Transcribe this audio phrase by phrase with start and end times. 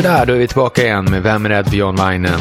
[0.00, 2.40] Sådär, då är vi tillbaka igen med Vem är rädd för John Weinen?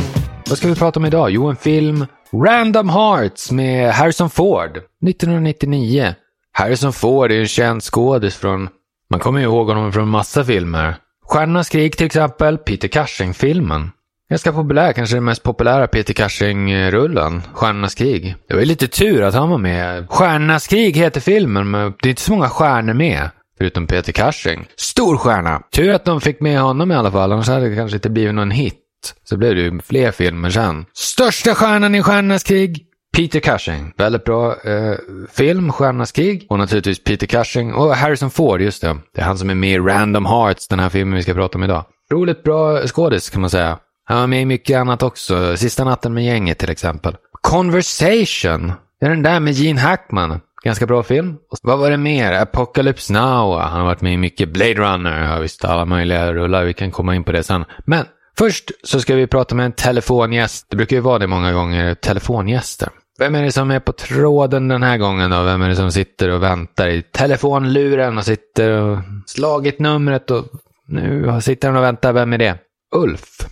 [0.50, 1.30] Vad ska vi prata om idag?
[1.30, 2.06] Jo, en film
[2.46, 6.16] Random Hearts med Harrison Ford 1999.
[6.54, 8.70] Harrison Ford är en känd skådis från,
[9.10, 10.96] man kommer ju ihåg honom från massa filmer.
[11.26, 13.92] Stjärnornas krig till exempel, Peter Cushing-filmen.
[14.30, 18.36] Ganska populär, kanske den mest populära Peter Cushing-rullen, Stjärnornas krig.
[18.48, 20.10] Det var ju lite tur att han var med.
[20.10, 23.30] Stjärnornas krig heter filmen, men det är inte så många stjärnor med.
[23.60, 24.68] Förutom Peter Cushing.
[24.76, 25.62] Stor stjärna!
[25.72, 28.36] Tur att de fick med honom i alla fall, annars hade det kanske inte blivit
[28.36, 28.76] någon hit.
[29.24, 30.86] Så blev det ju fler filmer sen.
[30.94, 32.86] Största stjärnan i Stjärnornas krig,
[33.18, 33.94] Peter Cushing.
[33.98, 34.96] Väldigt bra eh,
[35.32, 36.46] film, Stjärnornas krig.
[36.50, 38.98] Och naturligtvis Peter Cushing och Harrison Ford, just det.
[39.16, 41.58] Det är han som är med i Random Hearts, den här filmen vi ska prata
[41.58, 41.86] om idag.
[42.12, 43.80] Roligt bra skådis kan man säga.
[44.06, 45.58] Han var med i mycket annat också.
[45.58, 47.16] Sista natten med gänget till exempel.
[47.42, 48.72] Conversation.
[49.00, 50.40] Det är den där med Gene Hackman.
[50.64, 51.36] Ganska bra film.
[51.52, 52.34] Och vad var det mer?
[52.34, 53.60] Apocalypse Now.
[53.60, 55.32] Han har varit med i mycket Blade Runner.
[55.32, 56.66] Ja, visst, alla möjliga rullar.
[56.66, 57.66] Vi kan komma in på det sen.
[57.86, 58.06] Men
[58.38, 60.66] först så ska vi prata med en telefongäst.
[60.70, 62.90] Det brukar ju vara det många gånger, telefongäster.
[63.20, 65.44] Vem är det som är på tråden den här gången då?
[65.44, 70.46] Vem är det som sitter och väntar i telefonluren och sitter och slagit numret och
[70.88, 72.14] nu sitter han och väntar.
[72.14, 72.58] Vem är det?
[72.96, 73.48] Ulf.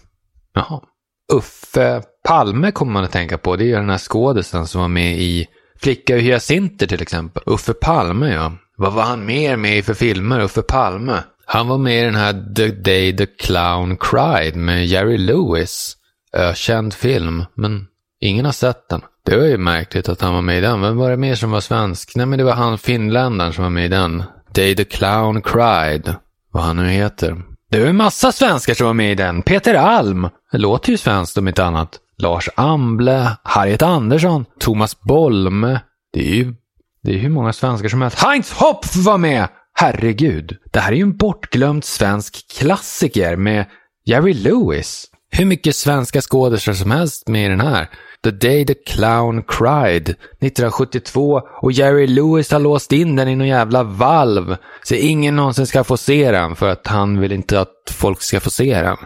[0.53, 0.81] Jaha.
[1.33, 3.55] Uffe Palme kommer man att tänka på.
[3.55, 5.47] Det är ju den här skådisen som var med i
[5.81, 7.44] Flicka och hyacinter till exempel.
[7.45, 8.52] Uffe Palme ja.
[8.78, 11.23] Vad var han mer med i för filmer, Uffe Palme?
[11.45, 15.98] Han var med i den här The Day the Clown Cried med Jerry Lewis.
[16.33, 17.88] Ökänd film, men
[18.22, 19.02] ingen har sett den.
[19.25, 20.81] Det var ju märkligt att han var med i den.
[20.81, 22.16] Vem var det mer som var svensk?
[22.16, 24.23] Nej, men det var han finländaren som var med i den.
[24.53, 26.16] Day the Clown Cried.
[26.52, 27.42] Vad han nu heter.
[27.72, 29.42] Det var en massa svenskar som var med i den.
[29.42, 30.30] Peter Alm.
[30.52, 32.00] Det låter ju svenskt om inte annat.
[32.21, 35.79] Lars Amble, Harriet Andersson, Thomas Bolme.
[36.13, 36.53] Det är ju
[37.03, 38.19] det är hur många svenskar som helst.
[38.19, 39.47] Heinz Hopf var med!
[39.73, 40.58] Herregud.
[40.71, 43.65] Det här är ju en bortglömd svensk klassiker med
[44.05, 45.05] Jerry Lewis.
[45.31, 47.89] Hur mycket svenska skådespelare som helst med i den här.
[48.23, 53.47] The Day the Clown Cried 1972 och Jerry Lewis har låst in den i någon
[53.47, 57.92] jävla valv så ingen någonsin ska få se den för att han vill inte att
[57.92, 58.97] folk ska få se den.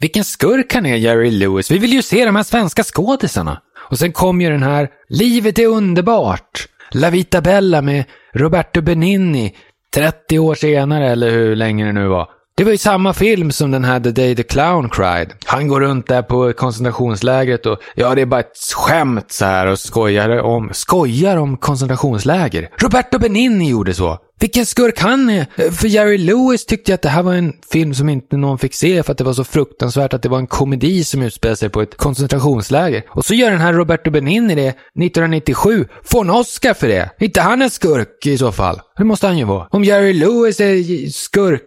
[0.00, 1.70] Vilken skurk han är, Jerry Lewis.
[1.70, 3.60] Vi vill ju se de här svenska skådisarna.
[3.90, 6.68] Och sen kom ju den här Livet är underbart.
[6.92, 9.56] La Vita Bella med Roberto Benigni
[9.94, 12.28] 30 år senare, eller hur länge det nu var.
[12.60, 15.32] Det var ju samma film som den här The Day the Clown Cried.
[15.44, 19.66] Han går runt där på koncentrationslägret och ja, det är bara ett skämt så här
[19.66, 22.68] och skojar om, skojar om koncentrationsläger.
[22.78, 24.18] Roberto Benigni gjorde så.
[24.40, 25.70] Vilken skurk han är!
[25.70, 28.74] För Jerry Lewis tyckte jag att det här var en film som inte någon fick
[28.74, 31.68] se för att det var så fruktansvärt att det var en komedi som utspelade sig
[31.68, 33.02] på ett koncentrationsläger.
[33.08, 35.86] Och så gör den här Roberto Benigni det 1997.
[36.04, 37.10] Får en Oscar för det.
[37.20, 38.80] Inte han en skurk i så fall.
[38.96, 39.68] Det måste han ju vara.
[39.70, 41.62] Om Jerry Lewis är skurk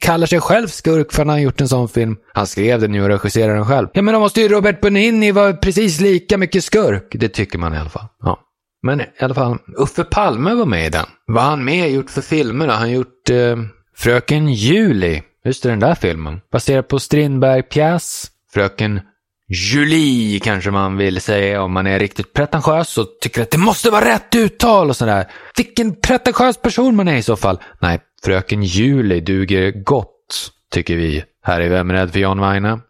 [0.00, 2.16] kallar sig själv skurk för att han har gjort en sån film.
[2.32, 3.88] Han skrev den ju och regisserade den själv.
[3.92, 7.08] Ja, men då måste ju Robert Benigni vara precis lika mycket skurk.
[7.10, 8.06] Det tycker man i alla fall.
[8.22, 8.40] Ja.
[8.82, 11.06] Men i alla fall, Uffe Palme var med i den.
[11.26, 12.72] Vad har han med gjort för filmer då?
[12.72, 13.56] Han har gjort eh,
[13.96, 15.22] Fröken Juli.
[15.44, 16.40] Just det, den där filmen.
[16.52, 18.30] Baserad på Strindberg-pjäs.
[18.52, 19.00] Fröken
[19.48, 23.90] Julie kanske man vill säga om man är riktigt pretentiös och tycker att det måste
[23.90, 25.26] vara rätt uttal och sådär.
[25.56, 27.58] Vilken pretentiös person man är i så fall.
[27.80, 32.80] Nej, Fröken Julie duger gott, tycker vi här i Vem är rädd för Jan Weine?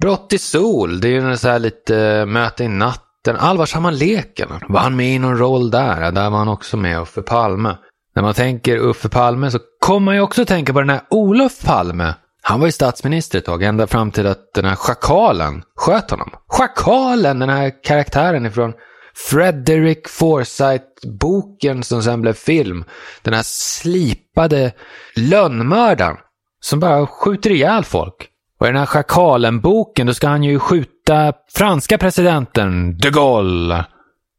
[0.00, 3.36] Brott i sol, det är ju så här lite möte i natten.
[3.36, 4.48] Allvarsamma leken.
[4.68, 6.12] Var han med i någon roll där?
[6.12, 7.76] Där var han också med, Uffe Palme.
[8.14, 11.64] När man tänker Uffe Palme så kommer man ju också tänka på den här Olof
[11.64, 12.14] Palme.
[12.48, 16.30] Han var ju statsminister ett tag, ända fram till att den här schakalen sköt honom.
[16.46, 18.72] Schakalen, den här karaktären ifrån
[19.30, 22.84] Frederick Forsyth-boken som sen blev film.
[23.22, 24.72] Den här slipade
[25.16, 26.16] lönnmördaren
[26.60, 28.28] som bara skjuter ihjäl folk.
[28.60, 33.84] Och i den här Schakalen-boken då ska han ju skjuta franska presidenten de Gaulle.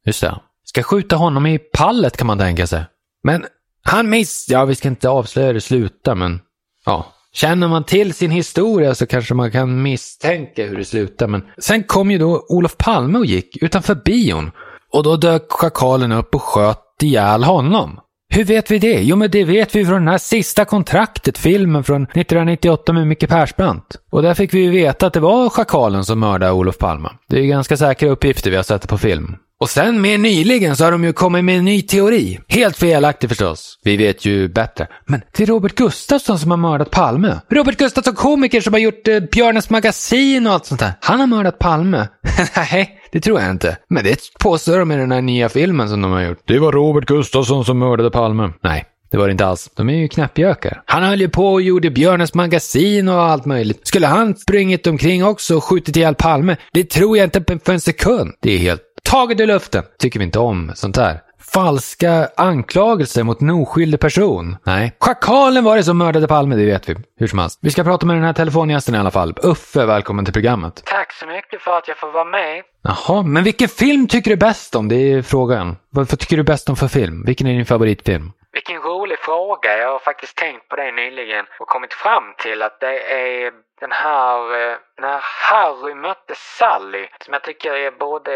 [0.06, 0.40] Just det.
[0.64, 2.86] Ska skjuta honom i pallet kan man tänka sig.
[3.24, 3.46] Men
[3.84, 4.46] han miss...
[4.50, 6.40] Ja, vi ska inte avslöja det slutar, men
[6.86, 7.14] ja.
[7.34, 11.28] Känner man till sin historia så kanske man kan misstänka hur det slutar.
[11.28, 14.52] Men sen kom ju då Olof Palme och gick utanför bion.
[14.94, 18.00] Och då dök schakalen upp och sköt ihjäl honom.
[18.34, 19.02] Hur vet vi det?
[19.02, 23.30] Jo, men det vet vi från den här Sista kontraktet, filmen från 1998 med Micke
[23.30, 23.86] Persbrandt.
[24.12, 27.10] Och där fick vi ju veta att det var schakalen som mördade Olof Palme.
[27.30, 29.36] Det är ju ganska säkra uppgifter vi har sett på film.
[29.62, 32.40] Och sen mer nyligen så har de ju kommit med en ny teori.
[32.48, 33.80] Helt felaktig förstås.
[33.84, 34.88] Vi vet ju bättre.
[35.06, 37.36] Men det är Robert Gustafsson som har mördat Palme.
[37.52, 40.92] Robert Gustafsson, komiker som har gjort eh, Björnes magasin och allt sånt där.
[41.02, 42.08] Han har mördat Palme.
[42.56, 43.78] Nej, det tror jag inte.
[43.90, 46.42] Men det påstår de i den här nya filmen som de har gjort.
[46.48, 48.50] Det var Robert Gustafsson som mördade Palme.
[48.64, 49.70] Nej, Det var det inte alls.
[49.76, 50.82] De är ju knäppjökar.
[50.86, 53.88] Han höll ju på och gjorde Björnes magasin och allt möjligt.
[53.88, 56.56] Skulle han springit omkring också och skjutit ihjäl Palme?
[56.74, 58.32] Det tror jag inte för en sekund.
[58.42, 59.84] Det är helt taget i luften.
[60.00, 61.20] Tycker vi inte om sånt här
[61.54, 64.58] falska anklagelser mot en oskyldig person.
[64.64, 64.96] Nej.
[65.00, 66.96] Schakalen var det som mördade Palme, det vet vi.
[67.20, 67.60] Hur som helst.
[67.62, 69.34] Vi ska prata med den här telefongästen i alla fall.
[69.44, 70.84] Uffe, välkommen till programmet.
[70.86, 72.64] Tack så mycket för att jag får vara med.
[72.82, 74.88] Jaha, men vilken film tycker du bäst om?
[74.88, 75.78] Det är frågan.
[75.90, 77.24] Vad, tycker du bäst om för film?
[77.26, 78.32] Vilken är din favoritfilm?
[78.54, 78.80] Vilken
[79.10, 79.78] rolig fråga.
[79.78, 83.92] Jag har faktiskt tänkt på det nyligen och kommit fram till att det är den
[83.92, 88.32] här eh, när Harry mötte Sally som jag tycker är både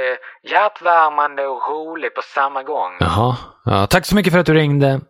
[0.51, 2.91] hjärtvärmande och rolig på samma gång.
[2.99, 5.01] Jaha, ja, tack så mycket för att du ringde.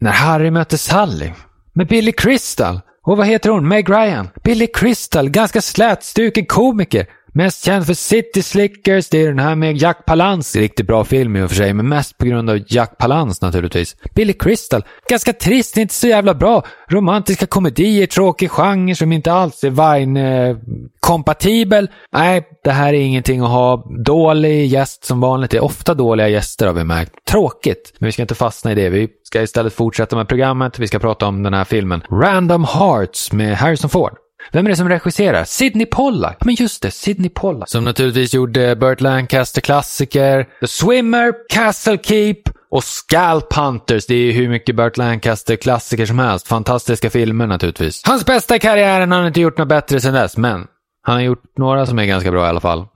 [0.00, 1.30] När Harry mötte Sally
[1.74, 2.80] med Billy Crystal.
[3.06, 3.68] Och vad heter hon?
[3.68, 4.28] Meg Ryan.
[4.44, 7.06] Billy Crystal, ganska slätstruken komiker.
[7.36, 10.58] Mest känd för City Slickers, det är den här med Jack Palance.
[10.58, 13.96] Riktigt bra film i och för sig, men mest på grund av Jack Palance naturligtvis.
[14.14, 16.62] Billy Crystal, ganska trist, inte så jävla bra.
[16.88, 21.88] Romantiska komedier, tråkig genre som inte alls är Vine-kompatibel.
[22.12, 23.86] Nej, det här är ingenting att ha.
[24.04, 25.50] Dålig gäst som vanligt.
[25.50, 27.12] Det är ofta dåliga gäster har vi märkt.
[27.28, 28.88] Tråkigt, men vi ska inte fastna i det.
[28.88, 30.78] Vi ska istället fortsätta med programmet.
[30.78, 32.02] Vi ska prata om den här filmen.
[32.10, 34.12] Random Hearts med Harrison Ford.
[34.52, 35.44] Vem är det som regisserar?
[35.44, 36.44] Sidney Pollack.
[36.44, 37.68] Men just det, Sidney Pollack.
[37.68, 44.06] Som naturligtvis gjorde Burt Lancaster-klassiker, The Swimmer, Castle Keep och Scalp Hunters.
[44.06, 46.48] Det är ju hur mycket Burt Lancaster-klassiker som helst.
[46.48, 48.02] Fantastiska filmer naturligtvis.
[48.04, 50.66] Hans bästa i karriären, han har inte gjort något bättre sedan dess, men
[51.02, 52.86] han har gjort några som är ganska bra i alla fall.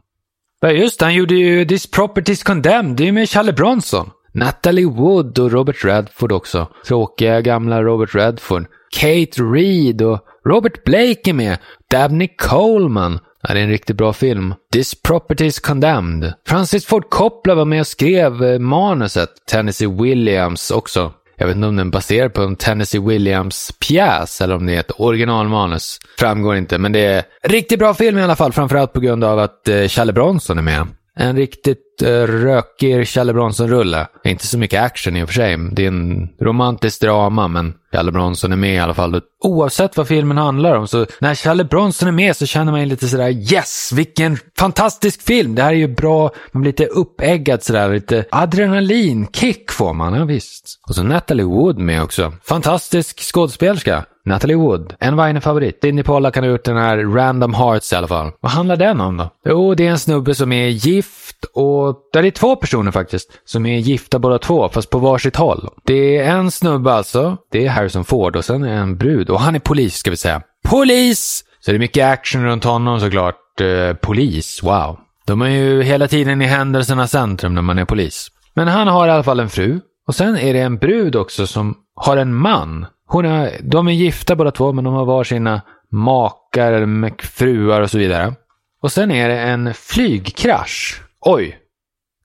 [0.61, 2.97] Ja, just han gjorde ju This Properties Condemned.
[2.97, 4.11] Det är ju med Charlie Bronson.
[4.33, 6.69] Natalie Wood och Robert Redford också.
[6.87, 8.67] Tråkiga gamla Robert Redford.
[8.91, 11.59] Kate Reed och Robert Blake är med.
[11.91, 13.19] Dabney Coleman.
[13.43, 14.55] Ja, det är en riktigt bra film.
[14.73, 16.33] This Property is Condemned.
[16.47, 19.31] Francis Ford Coppola var med och skrev eh, manuset.
[19.51, 21.13] Tennessee Williams också.
[21.37, 24.75] Jag vet inte om den är baserad på en Tennessee Williams pjäs eller om det
[24.75, 25.99] är ett originalmanus.
[26.19, 28.53] Framgår inte, men det är riktigt bra film i alla fall.
[28.53, 30.87] Framförallt på grund av att eh, Challe Bronson är med.
[31.17, 34.07] En riktigt rökig Challe Bronson-rulle.
[34.25, 35.57] Inte så mycket action i och för sig.
[35.73, 39.21] Det är en romantisk drama, men Challe Bronson är med i alla fall.
[39.45, 43.09] Oavsett vad filmen handlar om, så när Challe Bronson är med så känner man lite
[43.09, 45.55] sådär yes, vilken fantastisk film!
[45.55, 50.25] Det här är ju bra, man blir lite uppeggad sådär, lite adrenalinkick får man, ja
[50.25, 50.81] visst.
[50.89, 52.33] Och så Natalie Wood med också.
[52.43, 54.05] Fantastisk skådespelerska.
[54.25, 54.95] Natalie Wood.
[55.01, 55.81] En var en favorit.
[55.83, 58.31] Disney Pollack kan ha gjort den här Random Hearts i alla fall.
[58.41, 59.31] Vad handlar den om då?
[59.45, 61.88] Jo, det är en snubbe som är gift och...
[62.13, 63.41] Det är två personer faktiskt.
[63.45, 65.69] Som är gifta båda två, fast på varsitt håll.
[65.85, 67.37] Det är en snubbe alltså.
[67.53, 69.31] Det är Harrison Ford och sen är en brud.
[69.31, 70.43] Och han är polis ska vi säga.
[70.69, 71.45] Polis!
[71.61, 73.61] Så det är mycket action runt honom såklart.
[73.61, 74.99] Eh, polis, wow.
[75.27, 78.29] De är ju hela tiden i händelsernas centrum när man är polis.
[78.55, 79.81] Men han har i alla fall en fru.
[80.07, 83.93] Och sen är det en brud också som har en man hon är, de är
[83.93, 88.35] gifta båda två, men de har var sina makar, fruar och så vidare.
[88.83, 91.03] Och sen är det en flygkrasch.
[91.21, 91.59] Oj!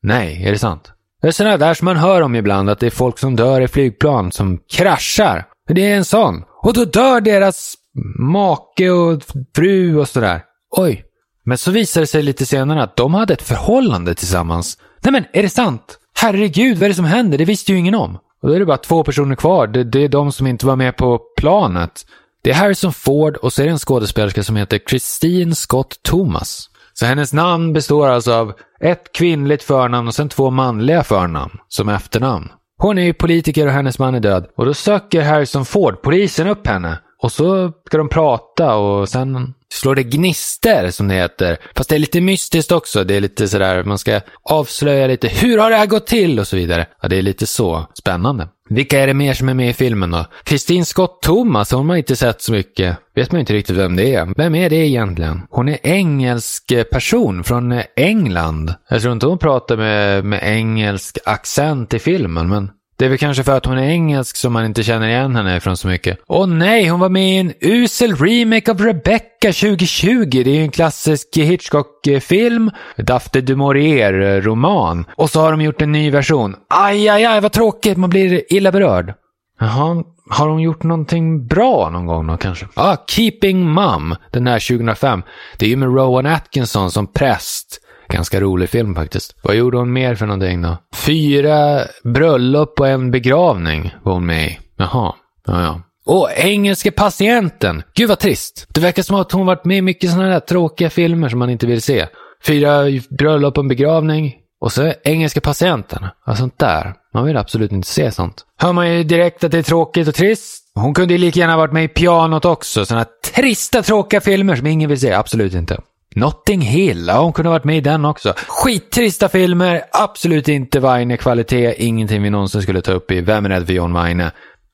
[0.04, 0.92] Nej, är det sant?
[1.22, 3.62] Det är sådana där som man hör om ibland, att det är folk som dör
[3.62, 5.46] i flygplan som kraschar.
[5.68, 6.44] Det är en sån.
[6.62, 7.76] Och då dör deras
[8.20, 9.24] make och
[9.56, 10.42] fru och sådär.
[10.78, 11.04] Oj.
[11.46, 14.78] Men så visar det sig lite senare att de hade ett förhållande tillsammans.
[15.04, 16.00] Nej men, är det sant?
[16.16, 17.38] Herregud, vad är det som händer?
[17.38, 18.18] Det visste ju ingen om.
[18.42, 19.68] Och då är det bara två personer kvar.
[19.68, 22.06] Det, det, är de som inte var med på planet.
[22.44, 26.70] Det är Harrison Ford och så är det en skådespelerska som heter Christine Scott Thomas.
[26.94, 31.90] Så hennes namn består alltså av ett kvinnligt förnamn och sen två manliga förnamn som
[31.90, 32.52] efternamn.
[32.78, 34.48] Hon är ju politiker och hennes man är död.
[34.58, 37.00] Och då söker Harrison Ford, polisen, upp henne.
[37.22, 41.58] Och så ska de prata och sen slår det gnister som det heter.
[41.76, 43.04] Fast det är lite mystiskt också.
[43.04, 46.48] Det är lite sådär, man ska avslöja lite, hur har det här gått till och
[46.48, 46.88] så vidare.
[47.02, 48.48] Ja, det är lite så spännande.
[48.70, 50.26] Vilka är det mer som är med i filmen då?
[50.44, 52.98] Kristin Scott Thomas, hon har man inte sett så mycket.
[53.16, 54.34] Vet man inte riktigt vem det är.
[54.38, 55.42] Vem är det egentligen?
[55.50, 58.74] Hon är engelsk person från England.
[58.90, 63.18] Jag tror inte hon pratar med, med engelsk accent i filmen, men det är väl
[63.18, 66.20] kanske för att hon är engelsk som man inte känner igen henne ifrån så mycket.
[66.28, 70.30] Åh nej, hon var med i en usel remake av Rebecca 2020.
[70.30, 72.72] Det är ju en klassisk Hitchcock-film.
[72.98, 75.06] Dafte du Maurier-roman.
[75.16, 76.56] Och så har de gjort en ny version.
[76.70, 77.98] Aj, aj, aj, vad tråkigt.
[77.98, 79.14] Man blir illa berörd.
[79.60, 82.68] Jaha, har hon gjort någonting bra någon gång då kanske?
[82.76, 85.24] Ja, ah, Keeping Mum, den här 2005.
[85.58, 87.80] Det är ju med Rowan Atkinson som präst.
[88.14, 89.36] Ganska rolig film faktiskt.
[89.42, 90.78] Vad gjorde hon mer för någonting då?
[90.96, 94.60] Fyra bröllop och en begravning var hon med i.
[94.78, 95.14] Jaha,
[95.48, 95.82] ja ja.
[96.06, 97.84] Och Engelske patienten!
[97.96, 98.68] Gud vad trist.
[98.70, 101.50] Det verkar som att hon varit med i mycket sådana där tråkiga filmer som man
[101.50, 102.08] inte vill se.
[102.46, 104.34] Fyra bröllop och en begravning.
[104.62, 106.06] Och så Engelska patienten.
[106.26, 106.94] Ja, sånt där.
[107.14, 108.46] Man vill absolut inte se sånt.
[108.60, 110.64] Hör man ju direkt att det är tråkigt och trist.
[110.76, 112.86] Hon kunde ju lika gärna varit med i Pianot också.
[112.86, 113.06] Sådana
[113.36, 115.14] trista, tråkiga filmer som ingen vill se.
[115.14, 115.82] Absolut inte.
[116.16, 118.34] Notting Hill, ja, hon kunde ha varit med i den också.
[118.48, 123.66] Skittrista filmer, absolut inte Weine-kvalitet, ingenting vi någonsin skulle ta upp i Vem är rädd
[123.66, 124.32] för John Weine?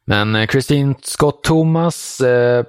[0.07, 2.63] Men eh, Christine Scott Thomas, eh,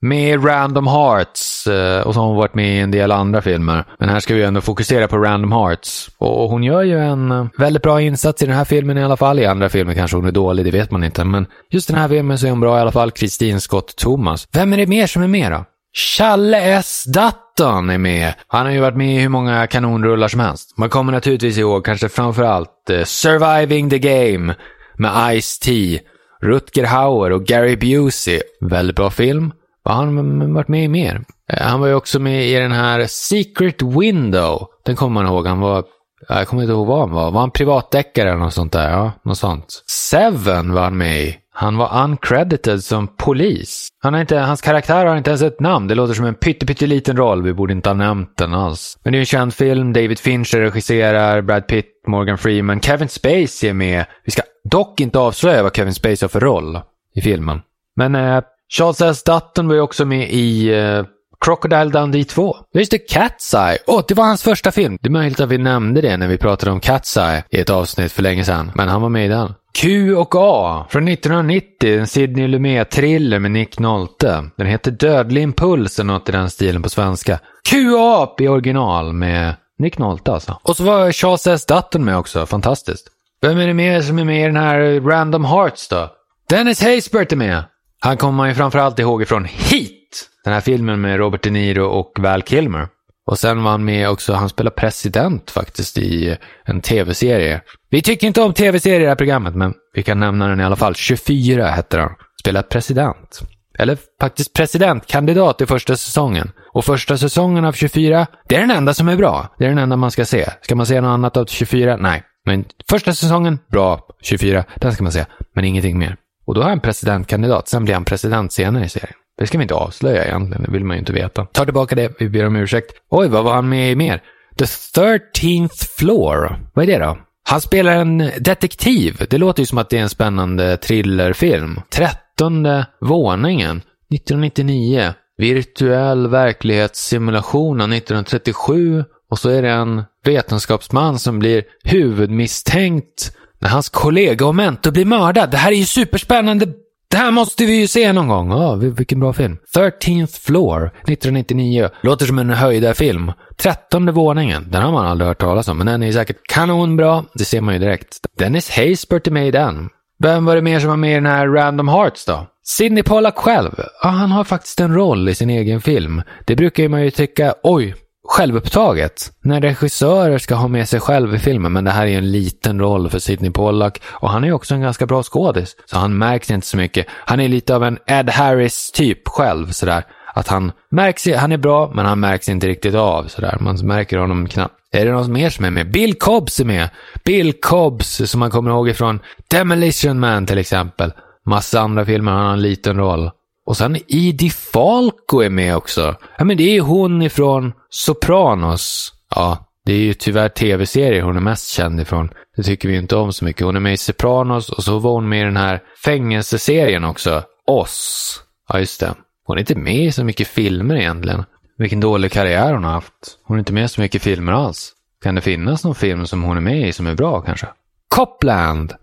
[0.00, 3.84] med Random Hearts eh, och så har hon varit med i en del andra filmer.
[3.98, 6.10] Men här ska vi ändå fokusera på Random Hearts.
[6.18, 9.16] Och hon gör ju en eh, väldigt bra insats i den här filmen i alla
[9.16, 9.38] fall.
[9.38, 11.24] I andra filmer kanske hon är dålig, det vet man inte.
[11.24, 13.12] Men just den här filmen så är hon bra i alla fall.
[13.12, 14.48] Christine Scott Thomas.
[14.52, 15.64] Vem är det mer som är med då?
[15.92, 17.04] Challe S.
[17.04, 18.34] Dutton är med.
[18.46, 20.78] Han har ju varit med i hur många kanonrullar som helst.
[20.78, 24.54] Man kommer naturligtvis ihåg kanske framförallt uh, Surviving the Game
[24.98, 26.00] med Ice-T,
[26.42, 28.40] Rutger Hauer och Gary Busey.
[28.60, 29.52] Väldigt bra film.
[29.82, 31.24] Vad har han varit med i mer?
[31.52, 34.66] Eh, han var ju också med i den här Secret Window.
[34.84, 35.46] Den kommer man ihåg.
[35.46, 35.84] Han var
[36.28, 37.30] jag kommer inte ihåg vad han var.
[37.30, 38.90] Var han privatdeckare eller något sånt där?
[38.90, 39.82] Ja, något sånt.
[39.86, 41.36] Seven var han med i.
[41.52, 43.88] Han var uncredited som polis.
[44.02, 45.88] Han har inte, hans karaktär har inte ens ett namn.
[45.88, 47.42] Det låter som en pytteliten roll.
[47.42, 48.98] Vi borde inte ha nämnt den alls.
[49.02, 49.92] Men det är en känd film.
[49.92, 51.42] David Fincher regisserar.
[51.42, 52.80] Brad Pitt, Morgan Freeman.
[52.80, 54.04] Kevin Spacey är med.
[54.24, 56.80] Vi ska dock inte avslöja vad Kevin Spacey har för roll
[57.14, 57.60] i filmen.
[57.96, 59.24] Men eh, Charles S.
[59.24, 61.04] Dutton var ju också med i eh,
[61.44, 62.56] Crocodile Dundee 2.
[62.74, 63.78] Just det, Cat's Eye.
[63.86, 64.98] Åh, oh, det var hans första film.
[65.00, 67.70] Det är möjligt att vi nämnde det när vi pratade om Cat's Eye i ett
[67.70, 68.72] avsnitt för länge sedan.
[68.74, 69.54] Men han var med i den.
[69.72, 74.44] Q och A från 1990, en Sidney Lumet-thriller med Nick Nolte.
[74.56, 77.38] Den heter Dödlig impuls eller något i den stilen på svenska.
[77.68, 80.60] Q och A i original med Nick Nolte alltså.
[80.62, 81.66] Och så var Charles S.
[81.66, 83.06] Dutton med också, fantastiskt.
[83.42, 86.10] Vem är det mer som är med i den här Random Hearts då?
[86.48, 87.64] Dennis Haysbert är med.
[88.00, 90.28] Han kommer man ju framförallt ihåg ifrån Heat.
[90.44, 92.88] Den här filmen med Robert De Niro och Val Kilmer.
[93.30, 97.60] Och sen var han med också, han spelar president faktiskt i en tv-serie.
[97.90, 100.64] Vi tycker inte om tv-serier i det här programmet, men vi kan nämna den i
[100.64, 100.94] alla fall.
[100.94, 102.10] 24 hette han.
[102.40, 103.40] Spelar president.
[103.78, 106.52] Eller faktiskt presidentkandidat i första säsongen.
[106.72, 109.54] Och första säsongen av 24, det är den enda som är bra.
[109.58, 110.50] Det är den enda man ska se.
[110.60, 111.96] Ska man se något annat av 24?
[111.96, 112.22] Nej.
[112.46, 114.00] Men första säsongen, bra.
[114.22, 115.24] 24, den ska man se.
[115.54, 116.16] Men ingenting mer.
[116.50, 117.68] Och då är han presidentkandidat.
[117.68, 119.14] Sen blir han president senare i serien.
[119.38, 121.44] Det ska vi inte avslöja egentligen, det vill man ju inte veta.
[121.44, 122.92] Ta tillbaka det, vi ber om ursäkt.
[123.10, 124.22] Oj, vad var han med i mer?
[124.58, 126.56] The 13th Floor.
[126.74, 127.18] Vad är det då?
[127.48, 129.26] Han spelar en detektiv.
[129.30, 131.80] Det låter ju som att det är en spännande thrillerfilm.
[131.90, 133.76] Trettonde våningen.
[134.14, 135.14] 1999.
[135.36, 139.04] Virtuell verklighetssimulation av 1937.
[139.30, 145.04] Och så är det en vetenskapsman som blir huvudmisstänkt när hans kollega och mentor blir
[145.04, 145.50] mördad.
[145.50, 146.66] Det här är ju superspännande
[147.10, 148.50] det här måste vi ju se någon gång.
[148.50, 149.58] Ja, vilken bra film.
[149.76, 151.88] 13th Floor, 1999.
[152.02, 153.32] Låter som en höjdarfilm.
[153.56, 154.70] Trettonde våningen.
[154.70, 157.24] Den har man aldrig hört talas om, men den är säkert kanonbra.
[157.34, 158.16] Det ser man ju direkt.
[158.38, 159.88] Dennis Haysbert är med i den.
[160.18, 162.46] Vem var det mer som var med i den här Random Hearts då?
[162.64, 163.70] Sidney Pollack själv.
[164.02, 166.22] Ja, han har faktiskt en roll i sin egen film.
[166.46, 167.94] Det brukar ju man ju tycka, oj,
[168.28, 169.32] självupptaget.
[169.44, 172.80] När regissörer ska ha med sig själv i filmen, men det här är en liten
[172.80, 176.50] roll för Sidney Pollack och han är också en ganska bra skådis, så han märks
[176.50, 177.06] inte så mycket.
[177.10, 180.04] Han är lite av en Ed Harris-typ själv, sådär.
[180.34, 183.56] Att han märks, han är bra, men han märks inte riktigt av, sådär.
[183.60, 184.74] Man märker honom knappt.
[184.92, 185.90] Är det någon mer som är med?
[185.90, 186.88] Bill Cobbs är med.
[187.24, 191.12] Bill Cobbs, som man kommer ihåg ifrån Demolition Man till exempel.
[191.46, 193.30] Massa andra filmer, han har en liten roll.
[193.70, 196.16] Och sen Edie Falco är med också.
[196.38, 199.12] Ja, men det är ju hon ifrån Sopranos.
[199.34, 202.30] Ja, det är ju tyvärr tv-serier hon är mest känd ifrån.
[202.56, 203.66] Det tycker vi inte om så mycket.
[203.66, 207.42] Hon är med i Sopranos och så var hon med i den här fängelseserien också.
[207.66, 208.42] Oss.
[208.68, 209.14] Ja, just det.
[209.44, 211.44] Hon är inte med i så mycket filmer egentligen.
[211.78, 213.38] Vilken dålig karriär hon har haft.
[213.44, 214.92] Hon är inte med i så mycket filmer alls.
[215.22, 217.66] Kan det finnas någon film som hon är med i som är bra kanske?
[218.08, 218.94] Copland!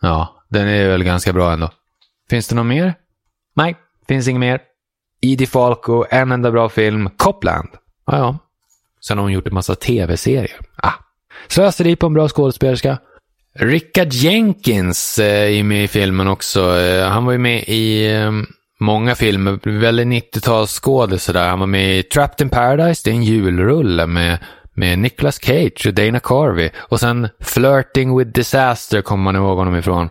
[0.00, 1.70] Ja, den är väl ganska bra ändå.
[2.30, 2.94] Finns det någon mer?
[3.56, 3.76] Nej,
[4.10, 4.60] Finns inget mer.
[5.22, 7.10] Edie Falco, en enda bra film.
[7.16, 7.68] Copland.
[8.06, 8.38] Ja, ja.
[9.00, 10.56] Sen har hon gjort en massa tv-serier.
[10.76, 10.92] Ah.
[11.48, 12.98] Slöseri på en bra skådespelerska.
[13.54, 16.78] Richard Jenkins eh, är med i filmen också.
[16.78, 18.32] Eh, han var ju med i eh,
[18.80, 21.48] många filmer, väldigt 90-talsskådis där.
[21.48, 24.38] Han var med i Trapped in Paradise, det är en julrulle med,
[24.74, 26.70] med Nicolas Cage och Dana Carvey.
[26.76, 30.08] Och sen Flirting with Disaster kommer man ihåg honom ifrån.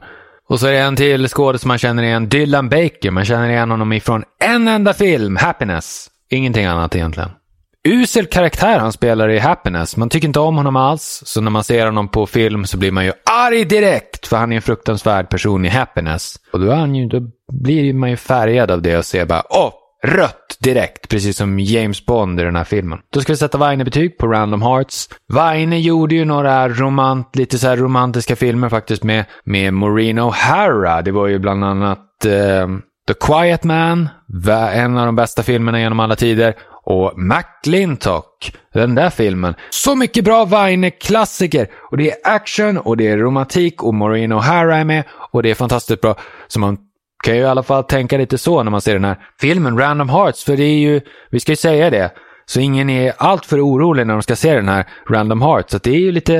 [0.49, 3.11] Och så är det en till skådespelare man känner igen, Dylan Baker.
[3.11, 6.07] Man känner igen honom ifrån en enda film, Happiness.
[6.29, 7.29] Ingenting annat egentligen.
[7.87, 9.97] Usel karaktär han spelar i Happiness.
[9.97, 11.21] Man tycker inte om honom alls.
[11.25, 14.27] Så när man ser honom på film så blir man ju arg direkt.
[14.27, 16.35] För han är en fruktansvärd person i Happiness.
[16.53, 19.43] Och då, är han ju, då blir man ju färgad av det och ser bara
[19.49, 22.99] åh, rött direkt, precis som James Bond i den här filmen.
[23.13, 25.09] Då ska vi sätta Weine-betyg på Random Hearts.
[25.33, 31.01] Weine gjorde ju några romant, lite så här romantiska filmer faktiskt med, med Maureen O'Hara.
[31.01, 32.67] Det var ju bland annat eh,
[33.07, 34.09] The Quiet Man,
[34.73, 36.55] en av de bästa filmerna genom alla tider.
[36.83, 39.53] Och McLintock, den där filmen.
[39.69, 41.67] Så mycket bra Weine-klassiker!
[41.91, 45.51] Och det är action och det är romantik och Maureen O'Hara är med och det
[45.51, 46.15] är fantastiskt bra.
[46.47, 46.77] Så man
[47.23, 50.09] kan ju i alla fall tänka lite så när man ser den här filmen, Random
[50.09, 50.43] Hearts.
[50.43, 52.11] För det är ju, vi ska ju säga det,
[52.45, 55.71] så ingen är alltför orolig när de ska se den här Random Hearts.
[55.71, 56.35] Så det är ju lite,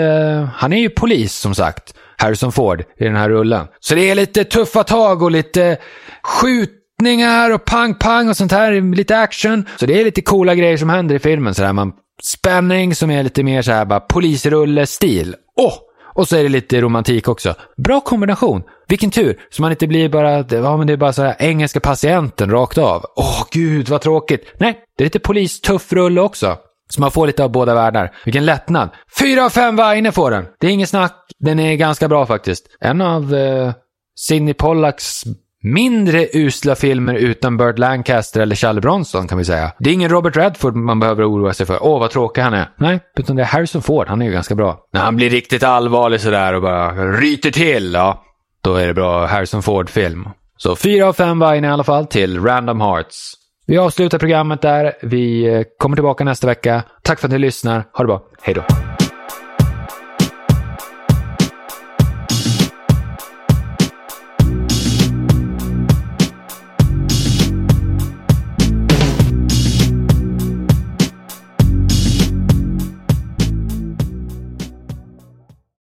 [0.56, 1.94] han är ju polis som sagt.
[2.18, 3.68] Harrison Ford i den här rullen.
[3.80, 5.78] Så det är lite tuffa tag och lite
[6.24, 8.96] skjutningar och pang-pang och sånt här.
[8.96, 9.66] Lite action.
[9.80, 11.56] Så det är lite coola grejer som händer i filmen.
[11.56, 11.94] Så där man,
[12.24, 15.36] spänning som är lite mer så här bara polisrulle-stil.
[15.56, 15.68] Åh!
[15.68, 15.74] Oh!
[16.14, 17.56] Och så är det lite romantik också.
[17.78, 18.64] Bra kombination.
[18.90, 21.80] Vilken tur, så man inte blir bara, ja men det är bara så här engelska
[21.80, 23.06] patienten rakt av.
[23.16, 24.54] Åh gud vad tråkigt.
[24.60, 26.58] Nej, det är lite polistuff rulle också.
[26.90, 28.12] Så man får lite av båda världar.
[28.26, 28.90] Vilken lättnad.
[29.20, 30.46] Fyra av fem Vaine får den.
[30.60, 31.16] Det är inget snack.
[31.40, 32.66] Den är ganska bra faktiskt.
[32.80, 33.72] En av eh,
[34.16, 35.24] Sidney Pollacks
[35.64, 39.72] mindre usla filmer utan Burt Lancaster eller Charlie Bronson kan vi säga.
[39.80, 41.84] Det är ingen Robert Redford man behöver oroa sig för.
[41.84, 42.70] Åh, vad tråkig han är.
[42.78, 44.08] Nej, utan det är Harrison Ford.
[44.08, 44.80] Han är ju ganska bra.
[44.94, 48.24] När han blir riktigt allvarlig sådär och bara ryter till, ja.
[48.62, 50.30] Då är det bra Harrison Ford-film.
[50.58, 53.34] Så fyra av fem var i alla fall till Random Hearts.
[53.68, 54.94] Vi avslutar programmet där.
[55.02, 56.84] Vi eh, kommer tillbaka nästa vecka.
[57.04, 57.84] Tack för att ni lyssnar.
[57.94, 58.22] Ha det bra.
[58.42, 58.64] Hej då.